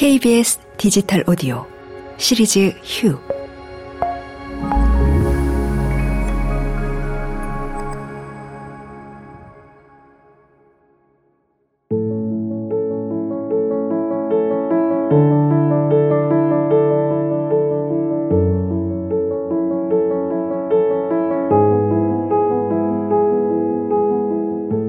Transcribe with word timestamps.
KBS 0.00 0.58
디지털 0.78 1.22
오디오 1.28 1.66
시리즈 2.16 2.70
휴 2.82 3.18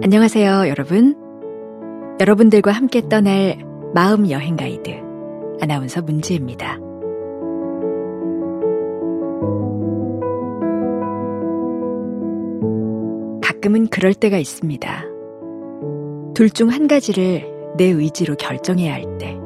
안녕하세요, 0.03 0.69
여러분. 0.69 1.17
여러분들과 2.21 2.71
함께 2.71 3.09
떠날 3.09 3.70
마음 3.93 4.29
여행 4.29 4.55
가이드 4.55 4.91
아나운서 5.61 6.01
문지입니다. 6.01 6.77
가끔은 13.41 13.87
그럴 13.87 14.13
때가 14.13 14.37
있습니다. 14.37 15.05
둘 16.33 16.49
중 16.49 16.69
한 16.69 16.87
가지를 16.87 17.73
내 17.77 17.85
의지로 17.85 18.35
결정해야 18.35 18.93
할 18.93 19.17
때. 19.17 19.37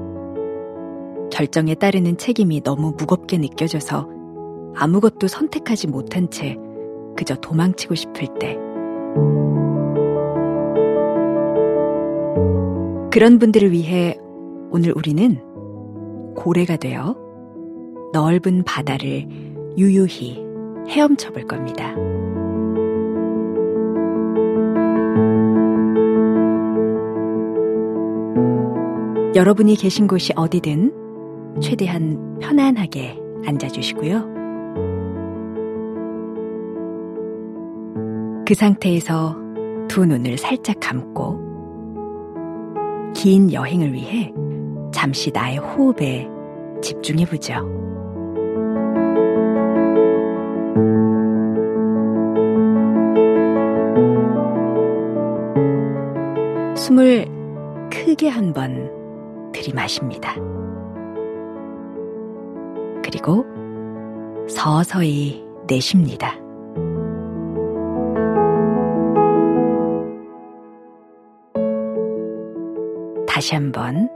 결정에 1.32 1.76
따르는 1.76 2.18
책임이 2.18 2.62
너무 2.64 2.94
무겁게 2.98 3.38
느껴져서 3.38 4.10
아무것도 4.76 5.28
선택하지 5.28 5.88
못한 5.88 6.30
채 6.30 6.58
그저 7.18 7.36
도망치고 7.36 7.96
싶을 7.96 8.28
때. 8.40 8.58
그런 13.12 13.40
분들을 13.40 13.72
위해 13.72 14.18
오늘 14.72 14.94
우리는 14.96 15.40
고래가 16.36 16.78
되어 16.78 17.16
넓은 18.14 18.64
바다를 18.64 19.28
유유히 19.78 20.44
헤엄쳐 20.88 21.32
볼 21.32 21.46
겁니다. 21.48 21.96
여러분이 29.36 29.76
계신 29.76 30.08
곳이 30.08 30.32
어디든 30.36 31.60
최대한 31.62 32.40
편안하게 32.40 33.20
앉아주시고요. 33.46 34.34
그 38.48 38.54
상태에서 38.54 39.36
두 39.90 40.06
눈을 40.06 40.38
살짝 40.38 40.78
감고 40.80 41.44
긴 43.14 43.52
여행을 43.52 43.92
위해 43.94 44.32
잠시 44.96 45.30
나의 45.30 45.58
호흡에 45.58 46.26
집중해 46.82 47.26
보죠. 47.26 47.54
숨을 56.78 57.26
크게 57.92 58.30
한 58.30 58.54
번 58.54 58.90
들이마십니다. 59.52 60.36
그리고 63.04 63.46
서서히 64.48 65.44
내쉽니다. 65.68 66.36
다시 73.28 73.56
한번 73.56 74.10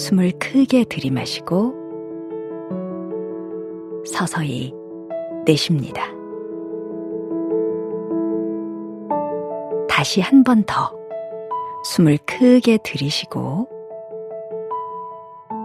숨을 0.00 0.32
크게 0.38 0.84
들이마시고 0.84 1.74
서서히 4.06 4.72
내쉽니다. 5.44 6.06
다시 9.90 10.22
한 10.22 10.42
번 10.42 10.64
더 10.64 10.90
숨을 11.84 12.16
크게 12.26 12.78
들이시고 12.82 13.68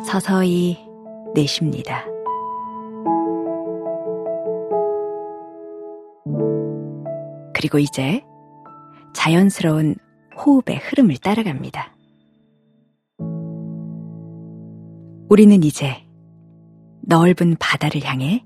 서서히 0.06 0.86
내쉽니다. 1.34 2.04
그리고 7.54 7.80
이제 7.80 8.22
자연스러운 9.14 9.96
호흡의 10.38 10.76
흐름을 10.80 11.16
따라갑니다. 11.24 11.95
우리는 15.28 15.64
이제 15.64 16.04
넓은 17.02 17.56
바다를 17.60 18.04
향해 18.04 18.44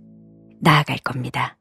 나아갈 0.62 0.98
겁니다. 1.00 1.58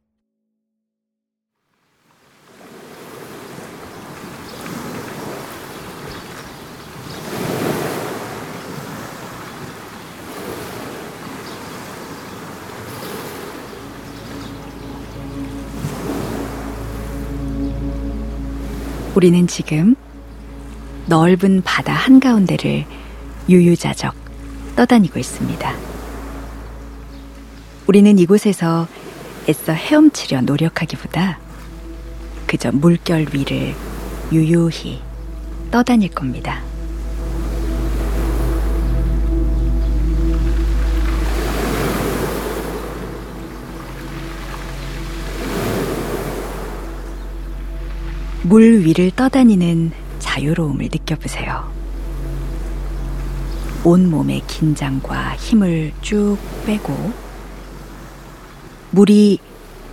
우리는 19.17 19.49
지금 19.49 19.97
넓은 21.07 21.63
바다 21.63 21.93
한가운데를 21.93 22.85
유유자적 23.49 24.28
떠다니고 24.79 25.19
있습니다. 25.19 25.75
우리는 27.89 28.17
이곳에서 28.17 28.87
애써 29.49 29.73
헤엄치려 29.73 30.43
노력하기보다 30.43 31.41
그저 32.47 32.71
물결 32.71 33.27
위를 33.33 33.75
유유히 34.31 35.01
떠다닐 35.73 36.09
겁니다. 36.11 36.63
물 48.45 48.85
위를 48.85 49.11
떠다니는 49.11 49.91
자유로움을 50.21 50.85
느껴보세요. 50.93 51.78
온몸의 53.85 54.43
긴장과 54.47 55.37
힘을 55.37 55.93
쭉 56.03 56.37
빼고 56.67 57.13
물이 58.91 59.39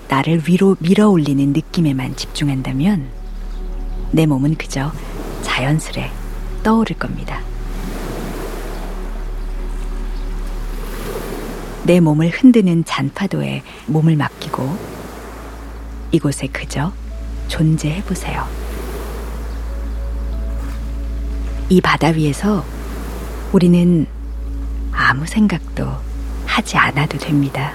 나를 0.08 0.42
위로 0.48 0.76
밀어 0.80 1.10
올리는 1.10 1.54
느낌에만 1.54 2.16
집중한다면 2.16 3.10
내 4.12 4.26
몸은 4.26 4.56
그저 4.56 4.92
자연스레 5.44 6.12
떠오를 6.64 6.98
겁니다. 6.98 7.42
내 11.84 12.00
몸을 12.00 12.30
흔드는 12.30 12.86
잔파도에 12.86 13.62
몸을 13.86 14.16
맡기고 14.16 14.76
이곳에 16.12 16.48
그저 16.48 16.92
존재해 17.48 18.02
보세요. 18.04 18.48
이 21.70 21.82
바다 21.82 22.10
위에서 22.10 22.64
우리는 23.56 24.06
아무 24.92 25.26
생각도 25.26 25.88
하지 26.46 26.76
않아도 26.76 27.18
됩니다. 27.18 27.72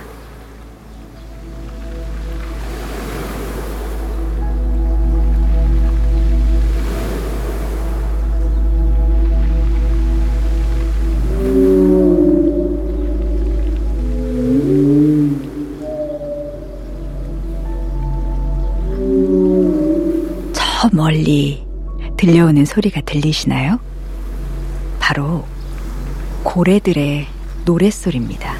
저 20.53 20.91
멀리 20.93 21.67
들려오는 22.19 22.67
소리가 22.67 23.00
들리시나요? 23.00 23.81
바로 24.99 25.47
고래들의 26.42 27.26
노랫소리입니다. 27.66 28.54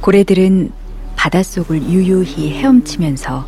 고래들은 0.00 0.72
바닷속을 1.16 1.82
유유히 1.82 2.52
헤엄치면서 2.52 3.46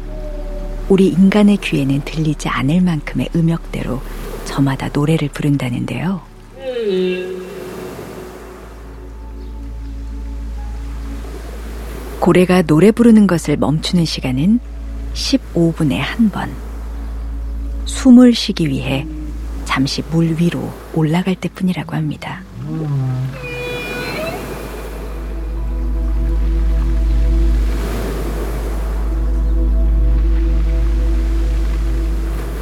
우리 0.88 1.08
인간의 1.08 1.58
귀에는 1.58 2.02
들리지 2.04 2.48
않을 2.48 2.80
만큼의 2.80 3.30
음역대로 3.34 4.00
저마다 4.44 4.88
노래를 4.92 5.28
부른다는데요. 5.28 6.22
고래가 12.20 12.62
노래 12.62 12.90
부르는 12.90 13.26
것을 13.26 13.56
멈추는 13.56 14.04
시간은 14.04 14.60
15분에 15.14 15.96
한 15.96 16.30
번. 16.30 16.50
숨을 17.86 18.34
쉬기 18.34 18.68
위해 18.68 19.06
잠시 19.64 20.02
물 20.10 20.36
위로 20.38 20.72
올라갈 20.94 21.34
때 21.34 21.48
뿐이라고 21.48 21.94
합니다. 21.94 22.42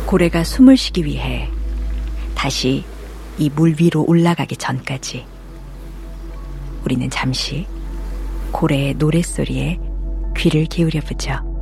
고래가 0.07 0.45
숨을 0.45 0.77
쉬기 0.77 1.05
위해 1.05 1.51
다시 2.35 2.85
이 3.37 3.51
물 3.51 3.75
위로 3.81 4.05
올라가기 4.07 4.57
전까지 4.57 5.27
우리는 6.85 7.11
잠시 7.11 7.67
고래의 8.53 8.95
노랫소리에 8.95 9.81
귀를 10.37 10.67
기울여 10.67 11.01
보죠. 11.01 11.54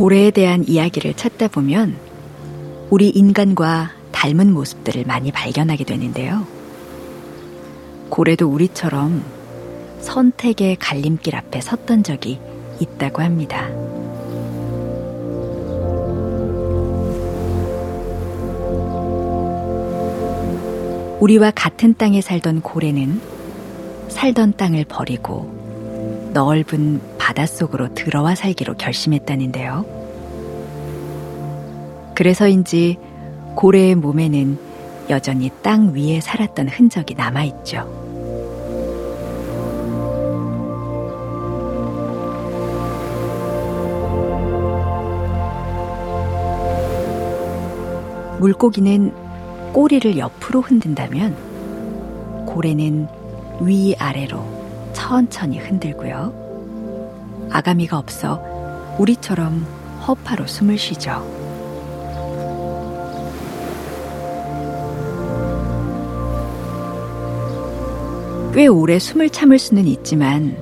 고래에 0.00 0.30
대한 0.30 0.64
이야기를 0.66 1.12
찾다 1.12 1.48
보면 1.48 1.94
우리 2.88 3.10
인간과 3.10 3.90
닮은 4.12 4.50
모습들을 4.50 5.04
많이 5.04 5.30
발견하게 5.30 5.84
되는데요. 5.84 6.46
고래도 8.08 8.48
우리처럼 8.48 9.22
선택의 10.00 10.76
갈림길 10.76 11.36
앞에 11.36 11.60
섰던 11.60 12.02
적이 12.02 12.40
있다고 12.80 13.20
합니다. 13.20 13.68
우리와 21.20 21.50
같은 21.50 21.94
땅에 21.98 22.22
살던 22.22 22.62
고래는 22.62 23.20
살던 24.08 24.54
땅을 24.56 24.86
버리고 24.86 26.30
넓은 26.32 27.09
바닷속으로 27.30 27.94
들어와 27.94 28.34
살기로 28.34 28.74
결심했다는데요. 28.74 29.84
그래서인지 32.16 32.98
고래의 33.54 33.94
몸에는 33.94 34.58
여전히 35.10 35.50
땅 35.62 35.94
위에 35.94 36.20
살았던 36.20 36.68
흔적이 36.68 37.14
남아있죠. 37.14 38.00
물고기는 48.40 49.72
꼬리를 49.72 50.18
옆으로 50.18 50.62
흔든다면 50.62 52.46
고래는 52.46 53.06
위아래로 53.60 54.90
천천히 54.94 55.58
흔들고요. 55.58 56.39
아가미가 57.50 57.98
없어 57.98 58.42
우리처럼 58.98 59.66
허파로 60.06 60.46
숨을 60.46 60.78
쉬죠. 60.78 61.40
꽤 68.54 68.66
오래 68.66 68.98
숨을 68.98 69.30
참을 69.30 69.58
수는 69.58 69.86
있지만 69.86 70.56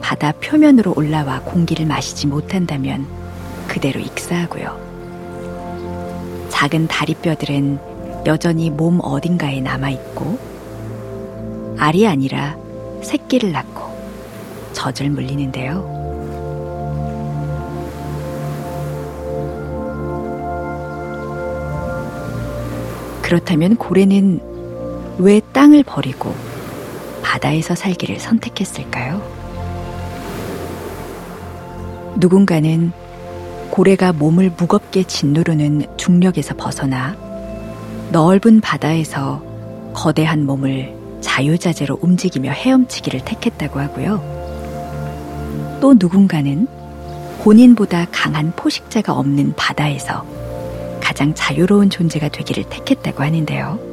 바다 0.00 0.32
표면으로 0.32 0.94
올라와 0.96 1.40
공기를 1.42 1.86
마시지 1.86 2.26
못한다면 2.26 3.06
그대로 3.68 4.00
익사하고요. 4.00 4.88
작은 6.48 6.88
다리뼈들은 6.88 7.78
여전히 8.26 8.70
몸 8.70 9.00
어딘가에 9.02 9.60
남아있고 9.60 10.38
알이 11.78 12.06
아니라 12.06 12.56
새끼를 13.02 13.52
낳고 13.52 13.90
젖을 14.72 15.10
물리는데요. 15.10 15.89
그렇다면 23.30 23.76
고래는 23.76 24.40
왜 25.18 25.40
땅을 25.52 25.84
버리고 25.84 26.34
바다에서 27.22 27.76
살기를 27.76 28.18
선택했을까요? 28.18 29.22
누군가는 32.16 32.90
고래가 33.70 34.12
몸을 34.12 34.50
무겁게 34.58 35.04
짓누르는 35.04 35.96
중력에서 35.96 36.56
벗어나 36.56 37.16
넓은 38.10 38.60
바다에서 38.60 39.44
거대한 39.94 40.44
몸을 40.44 40.92
자유자재로 41.20 42.00
움직이며 42.02 42.50
헤엄치기를 42.50 43.20
택했다고 43.24 43.78
하고요. 43.78 45.78
또 45.80 45.94
누군가는 45.96 46.66
본인보다 47.44 48.08
강한 48.10 48.52
포식자가 48.56 49.12
없는 49.12 49.52
바다에서 49.54 50.39
가장 51.00 51.34
자유로운 51.34 51.90
존재가 51.90 52.28
되기를 52.28 52.64
택했다고 52.64 53.22
하는데요. 53.22 53.90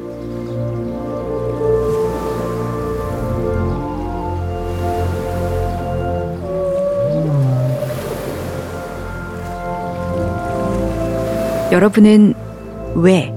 여러분은 11.71 12.33
왜 12.95 13.33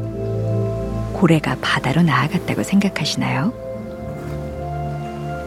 고래가 1.12 1.57
바다로 1.61 2.03
나아갔다고 2.03 2.62
생각하시나요? 2.62 3.53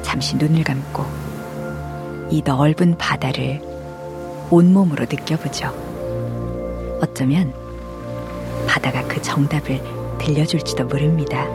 잠시 0.01 0.36
눈을 0.36 0.63
감고 0.63 1.03
이 2.30 2.42
넓은 2.46 2.98
바다를 2.98 3.62
온몸으로 4.50 5.06
느껴보죠. 5.06 5.68
어쩌면 7.01 7.53
바다가 8.74 9.08
그 9.08 9.22
정답을 9.22 9.80
들려줄지도 10.18 10.86
모릅니다. 10.86 11.46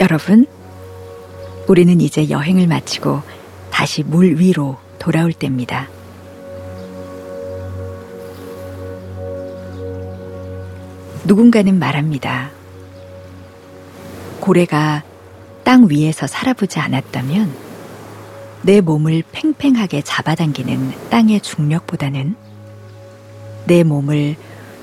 여러분, 0.00 0.46
우리는 1.68 2.00
이제 2.00 2.30
여행을 2.30 2.66
마치고 2.66 3.20
다시 3.70 4.02
물 4.02 4.40
위로 4.40 4.78
돌아올 4.98 5.34
때입니다. 5.34 5.88
누군가는 11.26 11.78
말합니다. 11.78 12.50
고래가 14.40 15.04
땅 15.64 15.86
위에서 15.90 16.26
살아보지 16.26 16.78
않았다면 16.78 17.54
내 18.62 18.80
몸을 18.80 19.22
팽팽하게 19.32 20.00
잡아당기는 20.00 21.10
땅의 21.10 21.42
중력보다는 21.42 22.36
내 23.66 23.84
몸을 23.84 24.36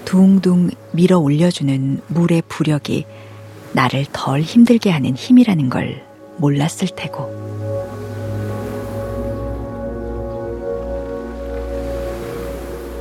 둥둥 0.06 0.70
밀어 0.92 1.18
올려주는 1.18 2.02
물의 2.08 2.44
부력이 2.48 3.06
나를 3.74 4.06
덜 4.12 4.42
힘들게 4.42 4.90
하는 4.90 5.16
힘이라는 5.16 5.70
걸 5.70 6.04
몰랐을 6.38 6.90
테고. 6.96 7.48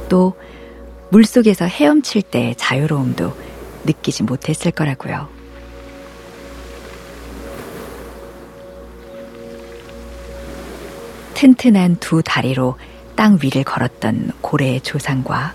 또 0.08 0.34
물속에서 1.10 1.66
헤엄칠 1.66 2.22
때 2.22 2.54
자유로움도 2.56 3.32
느끼지 3.84 4.22
못했을 4.24 4.70
거라고요. 4.70 5.28
튼튼한 11.34 11.96
두 12.00 12.22
다리로 12.22 12.76
땅 13.14 13.38
위를 13.42 13.62
걸었던 13.62 14.32
고래의 14.40 14.80
조상과 14.80 15.54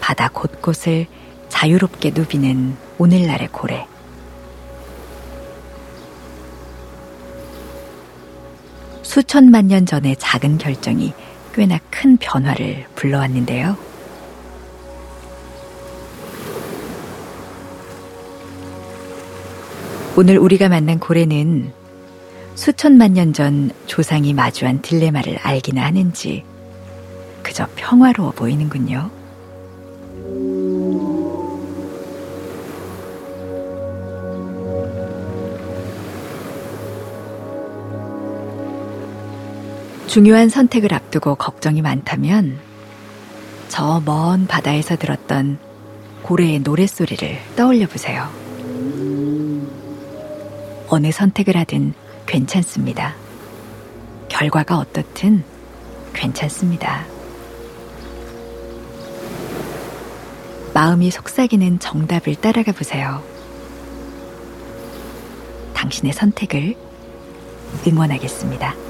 바다 0.00 0.28
곳곳을 0.28 1.06
자유롭게 1.50 2.12
누비는 2.14 2.74
오늘날의 2.96 3.48
고래. 3.52 3.86
수천만 9.02 9.66
년 9.66 9.84
전의 9.84 10.16
작은 10.16 10.56
결정이 10.56 11.12
꽤나 11.52 11.78
큰 11.90 12.16
변화를 12.16 12.86
불러왔는데요. 12.94 13.76
오늘 20.16 20.38
우리가 20.38 20.68
만난 20.68 20.98
고래는 20.98 21.72
수천만 22.54 23.14
년 23.14 23.32
전 23.32 23.70
조상이 23.86 24.32
마주한 24.32 24.80
딜레마를 24.82 25.38
알기나 25.38 25.84
하는지 25.84 26.44
그저 27.42 27.66
평화로워 27.74 28.30
보이는군요. 28.32 29.19
중요한 40.10 40.48
선택을 40.48 40.92
앞두고 40.92 41.36
걱정이 41.36 41.82
많다면 41.82 42.58
저 43.68 44.00
먼 44.04 44.48
바다에서 44.48 44.96
들었던 44.96 45.56
고래의 46.22 46.58
노랫소리를 46.60 47.38
떠올려 47.54 47.86
보세요. 47.86 48.28
어느 50.88 51.12
선택을 51.12 51.56
하든 51.58 51.94
괜찮습니다. 52.26 53.14
결과가 54.28 54.78
어떻든 54.78 55.44
괜찮습니다. 56.12 57.06
마음이 60.74 61.12
속삭이는 61.12 61.78
정답을 61.78 62.34
따라가 62.34 62.72
보세요. 62.72 63.22
당신의 65.74 66.12
선택을 66.14 66.74
응원하겠습니다. 67.86 68.89